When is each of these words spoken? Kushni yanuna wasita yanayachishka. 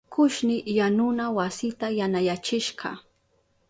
Kushni 0.13 0.57
yanuna 0.77 1.25
wasita 1.37 1.87
yanayachishka. 1.99 2.89